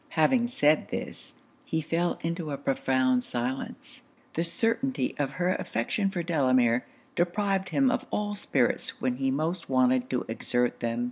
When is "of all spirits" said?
7.91-8.99